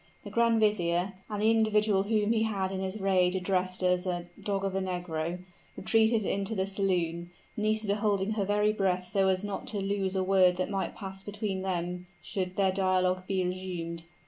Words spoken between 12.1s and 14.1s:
should their dialogue be resumed.